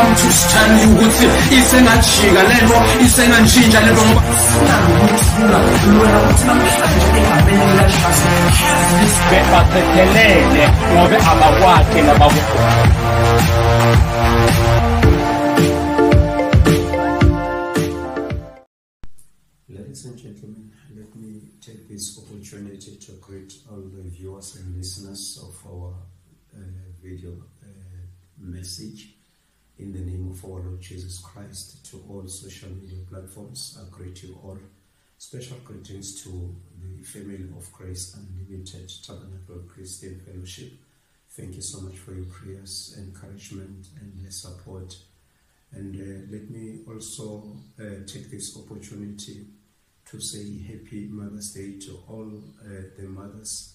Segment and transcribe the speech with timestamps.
[0.00, 1.26] come to stand ukuthi
[1.58, 2.76] isengajika lento
[3.06, 4.22] isengantshintsha lento ngoba
[9.30, 12.90] bebaphethelele ngobe abakwakhe nabakwazi
[19.68, 25.38] Ladies and gentlemen, let me take this opportunity to greet all the viewers and listeners
[25.42, 25.92] of our
[26.54, 26.60] uh,
[27.02, 27.32] video
[27.62, 27.66] uh,
[28.38, 29.19] message
[29.80, 33.78] in the name of our Lord Jesus Christ to all social media platforms.
[33.80, 34.58] I greet you all.
[35.16, 40.72] Special greetings to the family of Grace Unlimited Tabernacle Christian Fellowship.
[41.30, 44.96] Thank you so much for your prayers, encouragement, and support.
[45.72, 49.46] And uh, let me also uh, take this opportunity
[50.10, 52.30] to say Happy Mother's Day to all
[52.62, 53.74] uh, the mothers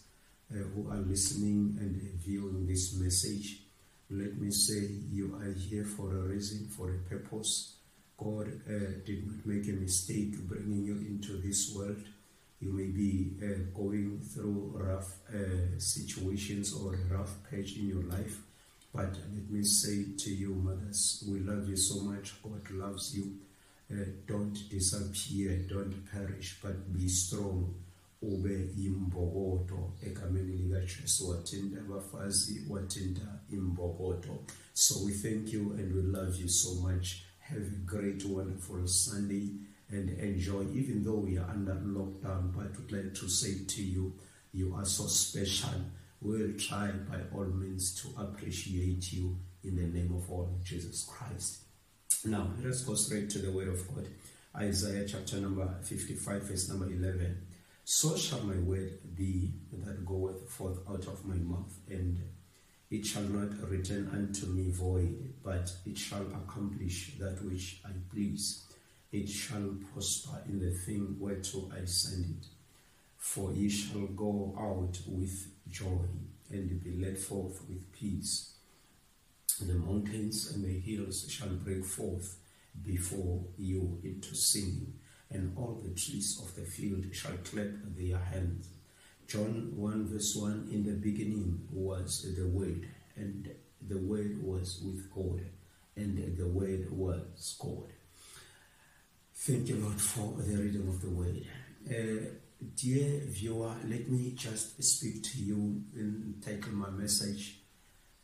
[0.51, 3.64] uh, who are listening and viewing this message.
[4.09, 7.77] Let me say you are here for a reason, for a purpose.
[8.17, 12.03] God uh, did not make a mistake bringing you into this world.
[12.59, 18.03] You may be uh, going through rough uh, situations or a rough patch in your
[18.03, 18.37] life.
[18.93, 22.41] But let me say to you, mothers, we love you so much.
[22.43, 23.39] God loves you.
[23.91, 27.73] Uh, don't disappear, don't perish, but be strong.
[28.21, 34.45] Ube imbokodo egameni likajesu wathinta abafazi wathinta imbokodo
[34.77, 37.23] so we thank you and we love you so much.
[37.39, 39.51] Have a great wonderful sunday
[39.89, 40.63] and enjoy.
[40.73, 44.13] Even though we are under lockdown but we'd like to say to you
[44.51, 45.79] you are so special.
[46.21, 51.59] We'll try by all means to appreciate you in the name of Lord jesus christ.
[52.25, 54.09] Now let us go straight to the word of god.
[54.57, 57.37] Isaiah chapter number 55 verse number 11
[57.87, 62.19] so shall my word be that goeth forth out of my mouth, and
[62.89, 68.63] it shall not return unto me void, but it shall accomplish that which I please.
[69.11, 72.47] It shall prosper in the thing whereto I send it.
[73.17, 76.07] For ye shall go out with joy,
[76.49, 78.55] and be led forth with peace.
[79.61, 82.39] The mountains and the hills shall break forth
[82.83, 84.93] before you into singing
[85.31, 88.69] and all the trees of the field shall clap their hands.
[89.27, 93.49] John 1 verse 1 In the beginning was the Word, and
[93.87, 95.41] the Word was with God,
[95.95, 97.91] and the Word was God.
[99.33, 101.45] Thank you, Lord, for the reading of the Word.
[101.89, 102.29] Uh,
[102.75, 107.59] dear viewer, let me just speak to you and title my message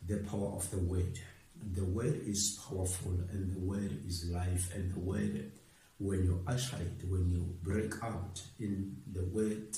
[0.06, 1.18] The Power of the Word.
[1.74, 5.52] The Word is powerful, and the Word is life, and the Word
[6.02, 9.76] when you usher it, when you break out in the word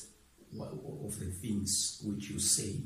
[0.59, 2.77] of the things which you say,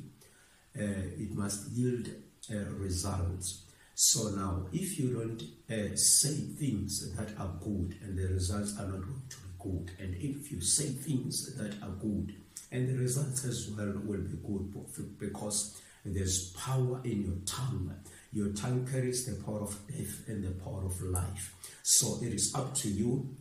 [0.78, 0.82] uh,
[1.16, 2.08] it must yield
[2.50, 3.64] uh, results.
[3.94, 8.86] So now, if you don't uh, say things that are good and the results are
[8.86, 12.34] not going to be good, and if you say things that are good
[12.70, 17.94] and the results as well will be good because there's power in your tongue.
[18.32, 21.54] Your tongue carries the power of death and the power of life.
[21.82, 23.34] So it is up to you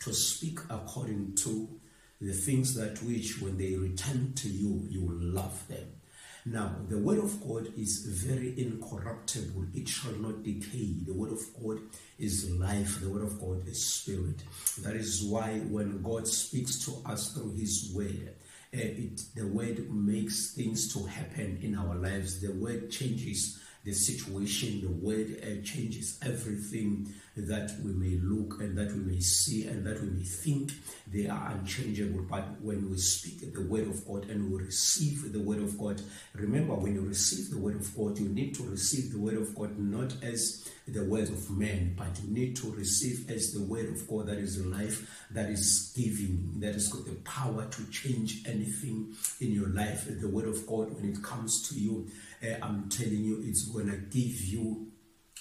[0.00, 1.68] to speak according to
[2.20, 5.86] the things that which when they return to you, you will love them.
[6.44, 9.66] Now, the word of God is very incorruptible.
[9.74, 10.96] It shall not decay.
[11.06, 11.78] The word of God
[12.18, 13.00] is life.
[13.00, 14.42] The word of God is spirit.
[14.80, 18.34] That is why when God speaks to us through his word,
[18.74, 22.40] uh, it, the word makes things to happen in our lives.
[22.40, 24.80] The word changes the situation.
[24.80, 29.86] The word uh, changes everything that we may look and that we may see and
[29.86, 30.72] that we may think
[31.06, 32.24] they are unchangeable.
[32.28, 36.02] But when we speak the word of God and we receive the word of God,
[36.34, 39.54] remember when you receive the word of God, you need to receive the word of
[39.54, 43.88] God not as the words of men, but you need to receive as the word
[43.88, 48.42] of God that is life, that is giving, that has got the power to change
[48.46, 50.06] anything in your life.
[50.08, 52.08] The word of God, when it comes to you,
[52.42, 54.91] uh, I'm telling you, it's going to give you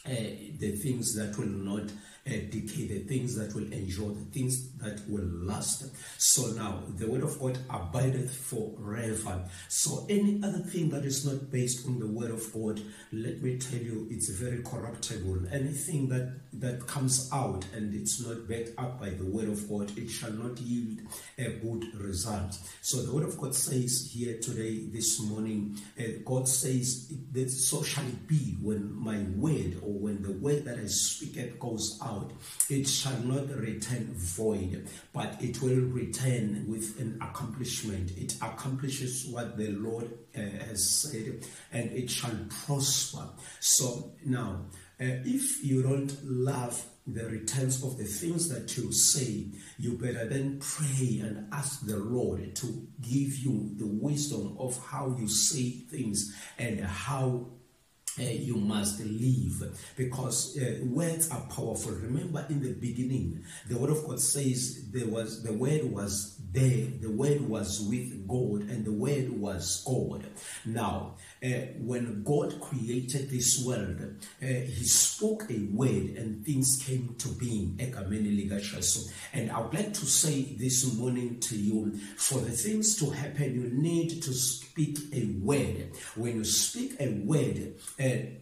[0.04, 1.92] Eh, the things that will not
[2.26, 5.86] decay, the things that will endure, the things that will last.
[6.18, 9.50] So now the word of God abideth forever.
[9.68, 12.82] So any other thing that is not based on the word of God,
[13.12, 15.48] let me tell you, it's very corruptible.
[15.52, 19.98] Anything that that comes out and it's not backed up by the word of God,
[19.98, 21.00] it shall not yield
[21.38, 22.58] a good result.
[22.82, 27.84] So the word of God says here today, this morning, uh, God says that so
[27.84, 32.00] shall it be when my word or when the word that I speak it goes
[32.04, 32.11] out,
[32.70, 38.12] it shall not return void, but it will return with an accomplishment.
[38.18, 43.26] It accomplishes what the Lord uh, has said, and it shall prosper.
[43.60, 44.50] So now,
[45.02, 46.78] Uh, if you don't love
[47.08, 49.50] the returns of the things that you say,
[49.80, 52.68] you better then pray and ask the Lord to
[53.02, 57.50] give you the wisdom of how you say things and how
[58.22, 61.94] uh, you must live because uh, words are powerful.
[61.94, 66.88] Remember, in the beginning, the Word of God says there was the Word was there,
[67.00, 70.26] the Word was with God, and the Word was God.
[70.66, 71.48] Now, uh,
[71.80, 74.00] when God created this world,
[74.42, 77.78] uh, He spoke a word, and things came to being.
[77.80, 83.56] And I would like to say this morning to you, for the things to happen,
[83.56, 85.92] you need to speak a word.
[86.16, 87.76] When you speak a word,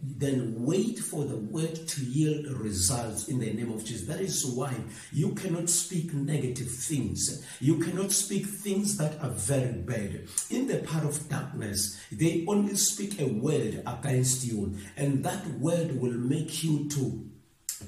[0.02, 4.06] then wait for the word to yield results in the name of Jesus.
[4.06, 4.74] That is why
[5.12, 7.44] you cannot speak negative things.
[7.60, 10.28] You cannot speak things that are very bad.
[10.50, 16.00] In the part of darkness, they only speak a word against you, and that word
[16.00, 17.26] will make you to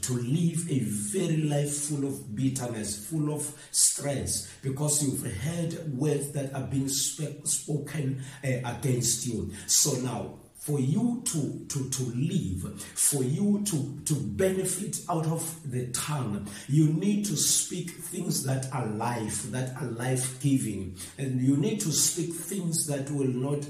[0.00, 6.32] to live a very life full of bitterness, full of stress, because you've heard words
[6.32, 9.52] that are being sp- spoken uh, against you.
[9.66, 15.58] So now, for you to, to, to live, for you to, to benefit out of
[15.68, 20.96] the tongue, you need to speak things that are life, that are life giving.
[21.18, 23.66] And you need to speak things that will not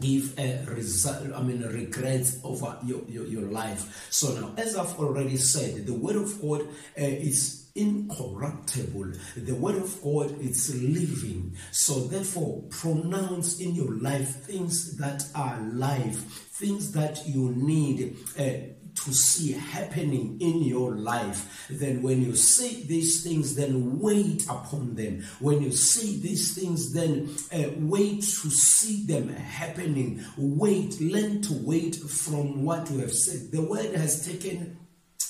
[0.00, 4.96] give a result i mean regrets over your, your, your life so now as i've
[4.96, 6.64] already said the word of god uh,
[6.98, 14.96] is incorruptible the word of god is living so therefore pronounce in your life things
[14.96, 22.02] that are life things that you need uh, to see happening in your life, then
[22.02, 25.24] when you see these things, then wait upon them.
[25.40, 30.24] When you see these things, then uh, wait to see them happening.
[30.36, 33.50] Wait, learn to wait from what you have said.
[33.50, 34.78] The word has taken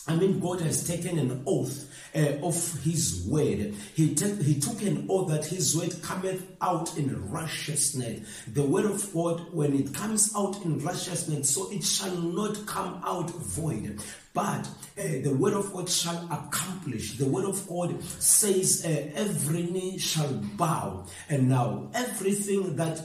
[0.09, 3.75] I mean, God has taken an oath uh, of His word.
[3.94, 8.21] He, te- he took an oath that His word cometh out in righteousness.
[8.49, 13.00] The word of God, when it comes out in righteousness, so it shall not come
[13.05, 14.00] out void.
[14.35, 14.67] But
[14.99, 17.19] uh, the word of God shall accomplish.
[17.19, 21.06] The word of God says, uh, every knee shall bow.
[21.29, 23.03] And now, everything that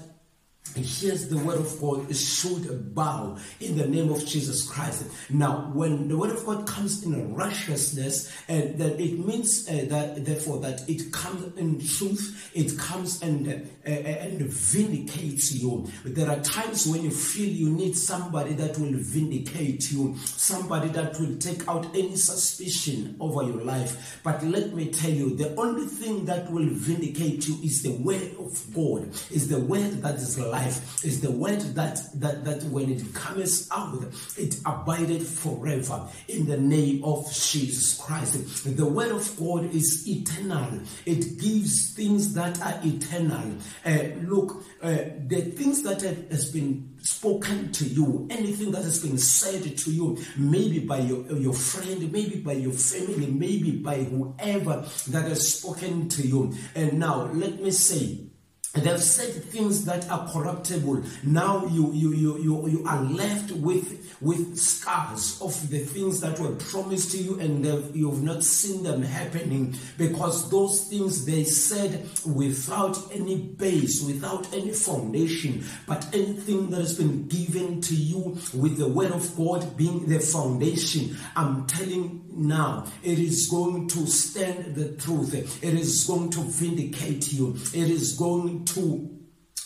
[0.76, 5.06] hears the word of God is should bow in the name of Jesus Christ.
[5.30, 9.86] Now, when the word of God comes in righteousness, and uh, that it means uh,
[9.90, 15.88] that therefore that it comes in truth, it comes and uh, and vindicates you.
[16.04, 21.20] There are times when you feel you need somebody that will vindicate you, somebody that
[21.20, 24.20] will take out any suspicion over your life.
[24.24, 28.36] But let me tell you, the only thing that will vindicate you is the word
[28.40, 32.92] of God, is the word that is life, is the word that that that when
[32.92, 34.04] it comes out,
[34.38, 38.66] it abided forever in the name of Jesus Christ.
[38.76, 40.80] The word of God is eternal.
[41.06, 43.58] It gives things that are eternal.
[43.86, 49.02] Uh, look, uh, the things that have, has been spoken to you, anything that has
[49.02, 54.04] been said to you, maybe by your, your friend, maybe by your family, maybe by
[54.04, 56.54] whoever that has spoken to you.
[56.76, 58.27] And now, let me say,
[58.74, 61.04] They've said things that are corruptible.
[61.24, 66.40] Now you you you you, you are left with with scars of the things that
[66.40, 72.08] were promised to you and you've not seen them happening because those things they said
[72.26, 78.78] without any base, without any foundation, but anything that has been given to you with
[78.78, 81.18] the word of God being the foundation.
[81.36, 85.64] I'm telling now it is going to stand the truth.
[85.64, 87.56] It is going to vindicate you.
[87.74, 89.18] It is going to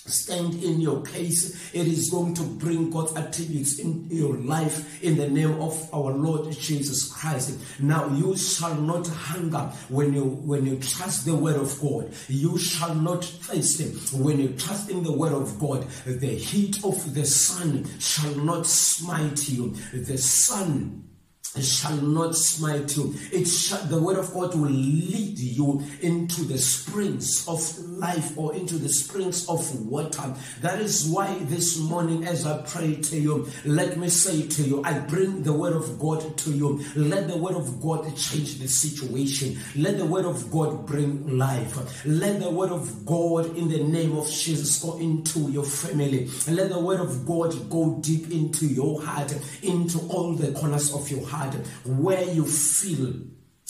[0.05, 1.73] stand in your case.
[1.73, 6.11] It is going to bring God's attributes in your life in the name of our
[6.11, 7.59] Lord Jesus Christ.
[7.79, 12.11] Now you shall not hunger when you when you trust the word of God.
[12.27, 15.87] You shall not thirst when you trust in the word of God.
[16.05, 19.75] The heat of the sun shall not smite you.
[19.93, 21.10] The sun
[21.59, 23.13] shall not smite you.
[23.31, 28.55] It shall, the word of God will lead you into the springs of life or
[28.55, 30.33] into the springs of water.
[30.61, 34.81] That is why this morning, as I pray to you, let me say to you,
[34.85, 36.85] I bring the word of God to you.
[36.95, 39.59] Let the word of God change the situation.
[39.75, 42.05] Let the word of God bring life.
[42.05, 46.29] Let the word of God, in the name of Jesus, go into your family.
[46.47, 51.09] Let the word of God go deep into your heart, into all the corners of
[51.11, 51.40] your heart
[51.85, 53.13] where you feel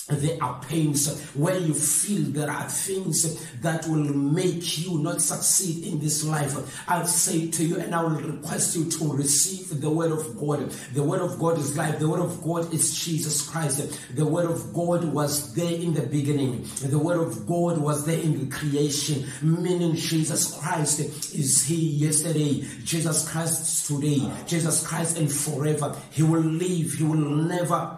[0.10, 5.86] there are pains where you feel there are things that will make you not succeed
[5.86, 6.84] in this life.
[6.88, 10.70] I'll say to you and I will request you to receive the word of God.
[10.94, 12.00] The word of God is life.
[12.00, 14.16] The word of God is Jesus Christ.
[14.16, 16.68] The word of God was there in the beginning.
[16.84, 21.00] The word of God was there in the creation, meaning Jesus Christ
[21.34, 25.96] is He yesterday, Jesus Christ today, Jesus Christ and forever.
[26.12, 26.94] He will live.
[26.94, 27.98] He will never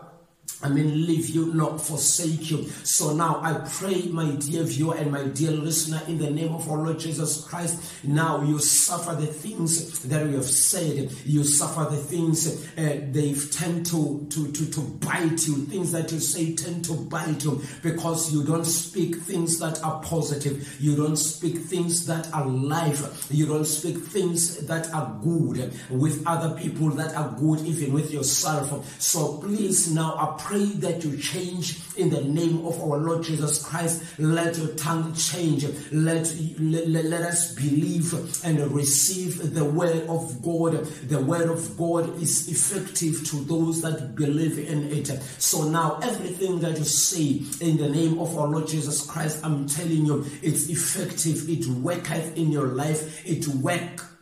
[0.63, 2.63] I mean, leave you, not forsake you.
[2.83, 6.69] So now I pray, my dear viewer and my dear listener, in the name of
[6.71, 11.11] our Lord Jesus Christ, now you suffer the things that you have said.
[11.25, 15.65] You suffer the things uh, they've tend to, to, to, to bite you.
[15.65, 20.01] Things that you say tend to bite you because you don't speak things that are
[20.01, 20.77] positive.
[20.79, 23.27] You don't speak things that are life.
[23.29, 28.11] You don't speak things that are good with other people that are good, even with
[28.11, 29.01] yourself.
[29.01, 33.63] So please now I pray that you change in the name of our Lord Jesus
[33.63, 34.03] Christ.
[34.17, 35.63] Let your tongue change.
[35.91, 38.13] Let, let, let us believe
[38.43, 40.85] and receive the word of God.
[40.85, 45.07] The word of God is effective to those that believe in it.
[45.37, 49.67] So now everything that you say in the name of our Lord Jesus Christ, I'm
[49.67, 51.47] telling you, it's effective.
[51.47, 53.23] It worketh in your life.
[53.25, 54.12] It work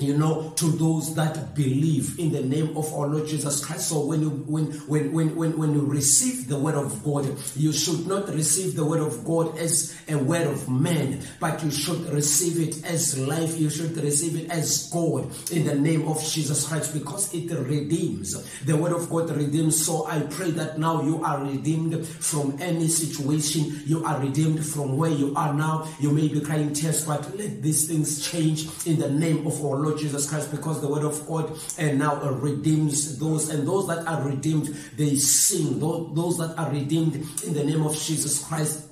[0.00, 3.88] you know, to those that believe in the name of our Lord Jesus Christ.
[3.88, 7.26] So when you when when when when, you receive the word of God,
[7.56, 11.70] you should not receive the word of God as a word of man, but you
[11.70, 13.58] should receive it as life.
[13.58, 18.42] You should receive it as God in the name of Jesus Christ because it redeems.
[18.64, 19.84] The word of God redeems.
[19.84, 23.82] So I pray that now you are redeemed from any situation.
[23.86, 25.88] You are redeemed from where you are now.
[26.00, 29.76] You may be crying tears, but let these things change in the name of our
[29.76, 33.88] Lord Lord Jesus Christ because the word of God and now redeems those and those
[33.88, 35.80] that are redeemed they sing.
[35.80, 38.86] Those that are redeemed in the name of Jesus Christ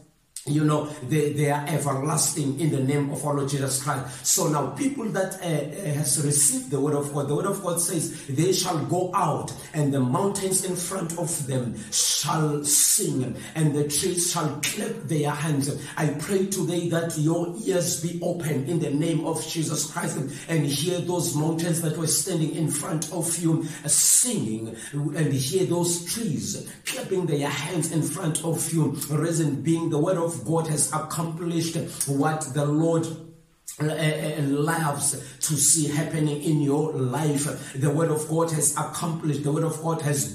[0.49, 4.27] you know they, they are everlasting in the name of our Lord Jesus Christ.
[4.27, 7.63] So now people that uh, uh, has received the word of God, the word of
[7.63, 13.37] God says they shall go out and the mountains in front of them shall sing
[13.55, 15.71] and the trees shall clap their hands.
[15.97, 20.67] I pray today that your ears be open in the name of Jesus Christ and
[20.67, 26.05] hear those mountains that were standing in front of you uh, singing and hear those
[26.13, 28.91] trees clapping their hands in front of you.
[29.11, 31.77] Reason being the word of God has accomplished
[32.07, 33.07] what the Lord
[33.81, 37.73] uh, uh, uh, loves to see happening in your life.
[37.75, 40.35] The word of God has accomplished, the word of God has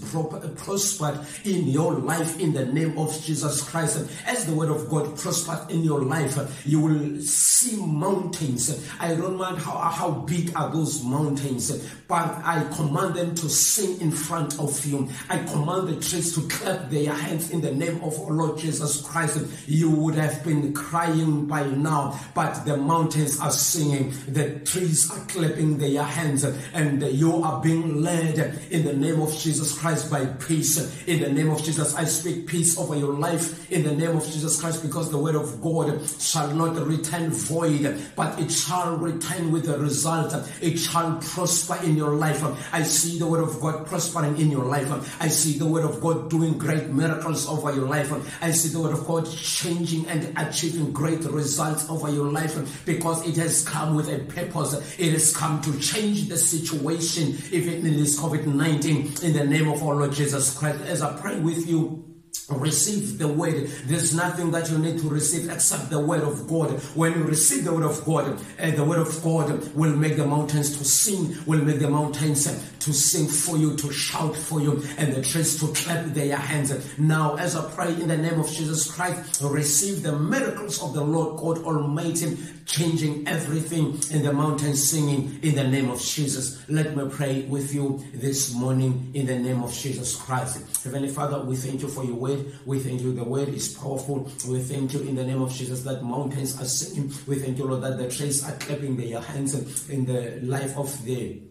[0.56, 4.10] prospered in your life in the name of Jesus Christ.
[4.26, 8.90] As the word of God prospered in your life, you will see mountains.
[8.98, 14.00] I don't mind how, how big are those mountains, but I command them to sing
[14.00, 15.10] in front of you.
[15.30, 19.68] I command the trees to clap their hands in the name of Lord Jesus Christ.
[19.68, 25.26] You would have been crying by now, but the mountains are singing, the trees are
[25.26, 28.38] clapping their hands, and you are being led
[28.72, 31.06] in the name of Jesus Christ by peace.
[31.08, 34.26] In the name of Jesus, I speak peace over your life in the name of
[34.26, 39.52] Jesus Christ because the word of God shall not return void, but it shall return
[39.52, 40.34] with a result.
[40.62, 42.44] It shall prosper in your life.
[42.74, 44.90] I see the word of God prospering in your life.
[45.22, 48.12] I see the word of God doing great miracles over your life.
[48.42, 53.13] I see the word of God changing and achieving great results over your life because
[53.22, 54.74] it has come with a purpose.
[54.98, 59.70] It has come to change the situation, even in this COVID 19, in the name
[59.70, 60.82] of our Lord Jesus Christ.
[60.82, 62.13] As I pray with you,
[62.50, 63.68] receive the word.
[63.86, 66.72] There's nothing that you need to receive except the word of God.
[66.96, 70.26] When you receive the word of God, uh, the word of God will make the
[70.26, 72.46] mountains to sing, will make the mountains
[72.80, 76.74] to sing for you, to shout for you, and the trees to clap their hands.
[76.98, 81.04] Now, as I pray in the name of Jesus Christ, receive the miracles of the
[81.04, 86.62] Lord God Almighty, changing everything in the mountains, singing in the name of Jesus.
[86.70, 90.84] Let me pray with you this morning in the name of Jesus Christ.
[90.84, 92.33] Heavenly Father, we thank you for your word.
[92.66, 93.14] We thank you.
[93.14, 94.30] The word is powerful.
[94.48, 97.12] We thank you in the name of Jesus that mountains are singing.
[97.28, 101.04] We thank you, Lord, that the trees are clapping their hands in the life of
[101.06, 101.42] the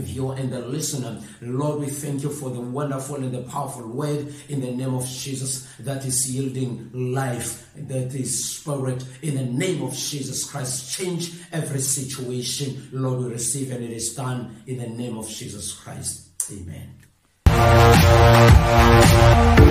[0.00, 1.20] viewer and the listener.
[1.40, 5.06] Lord, we thank you for the wonderful and the powerful word in the name of
[5.06, 10.96] Jesus that is yielding life, that is spirit in the name of Jesus Christ.
[10.96, 12.88] Change every situation.
[12.92, 16.30] Lord, we receive and it is done in the name of Jesus Christ.
[16.50, 16.94] Amen.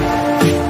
[0.01, 0.60] Thank you.